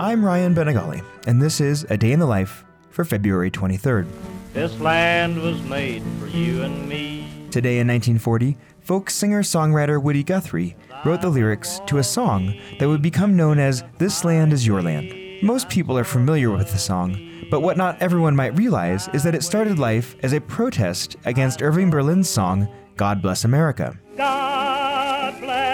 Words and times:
I'm 0.00 0.24
Ryan 0.24 0.56
Bañagale, 0.56 1.04
and 1.28 1.40
this 1.40 1.60
is 1.60 1.86
A 1.88 1.96
Day 1.96 2.10
in 2.10 2.18
the 2.18 2.26
Life 2.26 2.64
for 2.90 3.04
February 3.04 3.48
23rd. 3.48 4.08
This 4.52 4.76
land 4.80 5.40
was 5.40 5.62
made 5.62 6.02
for 6.18 6.26
you 6.26 6.62
and 6.64 6.88
me. 6.88 7.28
Today 7.52 7.78
in 7.78 7.86
1940, 7.86 8.56
folk 8.80 9.08
singer 9.08 9.44
songwriter 9.44 10.02
Woody 10.02 10.24
Guthrie 10.24 10.74
wrote 11.04 11.20
the 11.20 11.28
lyrics 11.28 11.80
to 11.86 11.98
a 11.98 12.02
song 12.02 12.58
that 12.80 12.88
would 12.88 13.02
become 13.02 13.36
known 13.36 13.60
as 13.60 13.84
This 13.98 14.24
Land 14.24 14.52
is 14.52 14.66
Your 14.66 14.82
Land. 14.82 15.14
Most 15.44 15.68
people 15.68 15.96
are 15.96 16.02
familiar 16.02 16.50
with 16.50 16.72
the 16.72 16.78
song, 16.78 17.46
but 17.48 17.60
what 17.60 17.76
not 17.76 18.02
everyone 18.02 18.34
might 18.34 18.58
realize 18.58 19.06
is 19.12 19.22
that 19.22 19.36
it 19.36 19.44
started 19.44 19.78
life 19.78 20.16
as 20.24 20.32
a 20.32 20.40
protest 20.40 21.14
against 21.24 21.62
Irving 21.62 21.88
Berlin's 21.88 22.28
song 22.28 22.66
God 22.96 23.22
Bless 23.22 23.44
America. 23.44 23.96
God 24.16 25.40
bless 25.40 25.73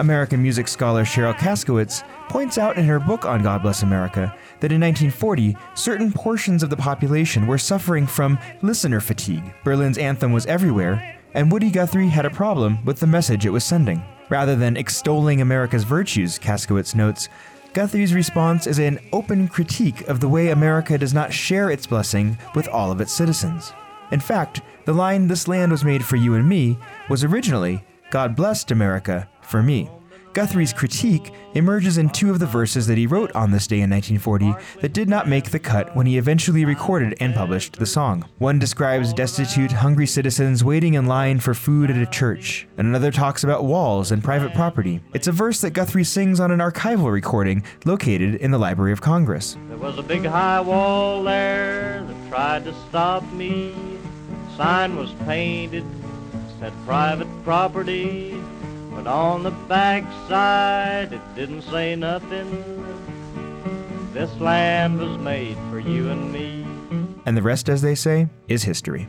American 0.00 0.40
music 0.40 0.66
scholar 0.66 1.04
Sheryl 1.04 1.34
Kaskowitz 1.34 2.02
points 2.30 2.56
out 2.56 2.78
in 2.78 2.84
her 2.86 2.98
book 2.98 3.26
on 3.26 3.42
God 3.42 3.60
Bless 3.60 3.82
America 3.82 4.34
that 4.60 4.72
in 4.72 4.80
1940, 4.80 5.54
certain 5.74 6.10
portions 6.10 6.62
of 6.62 6.70
the 6.70 6.76
population 6.76 7.46
were 7.46 7.58
suffering 7.58 8.06
from 8.06 8.38
listener 8.62 9.00
fatigue. 9.00 9.44
Berlin's 9.62 9.98
anthem 9.98 10.32
was 10.32 10.46
everywhere, 10.46 11.18
and 11.34 11.52
Woody 11.52 11.70
Guthrie 11.70 12.08
had 12.08 12.24
a 12.24 12.30
problem 12.30 12.82
with 12.86 12.98
the 12.98 13.06
message 13.06 13.44
it 13.44 13.50
was 13.50 13.62
sending. 13.62 14.02
Rather 14.30 14.56
than 14.56 14.78
extolling 14.78 15.42
America's 15.42 15.84
virtues, 15.84 16.38
Kaskowitz 16.38 16.94
notes, 16.94 17.28
Guthrie's 17.74 18.14
response 18.14 18.66
is 18.66 18.78
an 18.78 19.00
open 19.12 19.48
critique 19.48 20.08
of 20.08 20.20
the 20.20 20.28
way 20.28 20.48
America 20.48 20.96
does 20.96 21.12
not 21.12 21.32
share 21.32 21.70
its 21.70 21.86
blessing 21.86 22.38
with 22.54 22.68
all 22.68 22.90
of 22.90 23.02
its 23.02 23.12
citizens. 23.12 23.74
In 24.12 24.20
fact, 24.20 24.62
the 24.86 24.94
line, 24.94 25.28
This 25.28 25.46
land 25.46 25.70
was 25.70 25.84
made 25.84 26.02
for 26.02 26.16
you 26.16 26.34
and 26.34 26.48
me, 26.48 26.78
was 27.10 27.22
originally, 27.22 27.84
God 28.10 28.34
blessed 28.34 28.72
America 28.72 29.28
for 29.42 29.62
me. 29.62 29.88
Guthrie's 30.32 30.72
critique 30.72 31.32
emerges 31.54 31.98
in 31.98 32.08
two 32.08 32.30
of 32.30 32.38
the 32.38 32.46
verses 32.46 32.86
that 32.86 32.96
he 32.96 33.06
wrote 33.06 33.32
on 33.32 33.50
this 33.50 33.66
day 33.66 33.80
in 33.80 33.90
1940 33.90 34.54
that 34.80 34.92
did 34.92 35.08
not 35.08 35.28
make 35.28 35.50
the 35.50 35.58
cut 35.58 35.94
when 35.96 36.06
he 36.06 36.18
eventually 36.18 36.64
recorded 36.64 37.16
and 37.20 37.34
published 37.34 37.76
the 37.76 37.86
song. 37.86 38.24
One 38.38 38.58
describes 38.58 39.12
destitute, 39.12 39.72
hungry 39.72 40.06
citizens 40.06 40.62
waiting 40.62 40.94
in 40.94 41.06
line 41.06 41.40
for 41.40 41.52
food 41.52 41.90
at 41.90 41.96
a 41.96 42.06
church, 42.06 42.68
and 42.78 42.86
another 42.86 43.10
talks 43.10 43.42
about 43.42 43.64
walls 43.64 44.12
and 44.12 44.22
private 44.22 44.54
property. 44.54 45.00
It's 45.14 45.26
a 45.26 45.32
verse 45.32 45.60
that 45.62 45.70
Guthrie 45.70 46.04
sings 46.04 46.38
on 46.38 46.52
an 46.52 46.60
archival 46.60 47.12
recording 47.12 47.64
located 47.84 48.36
in 48.36 48.52
the 48.52 48.58
Library 48.58 48.92
of 48.92 49.00
Congress. 49.00 49.56
There 49.68 49.78
was 49.78 49.98
a 49.98 50.02
big 50.02 50.24
high 50.24 50.60
wall 50.60 51.24
there 51.24 52.04
that 52.06 52.28
tried 52.28 52.64
to 52.66 52.74
stop 52.88 53.24
me. 53.32 53.74
The 54.50 54.56
Sign 54.56 54.94
was 54.94 55.12
painted, 55.26 55.84
said 56.60 56.72
private 56.84 57.28
property. 57.42 58.38
But 58.94 59.06
on 59.06 59.42
the 59.42 59.50
back 59.50 60.04
side, 60.28 61.12
it 61.12 61.22
didn't 61.34 61.62
say 61.62 61.96
nothing. 61.96 62.50
This 64.12 64.30
land 64.40 64.98
was 64.98 65.16
made 65.18 65.56
for 65.70 65.78
you 65.78 66.10
and 66.10 66.32
me. 66.32 66.66
And 67.24 67.36
the 67.36 67.42
rest, 67.42 67.68
as 67.68 67.80
they 67.80 67.94
say, 67.94 68.28
is 68.46 68.64
history. 68.64 69.08